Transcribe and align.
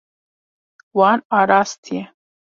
Wan 0.97 1.19
arastiye. 1.39 2.03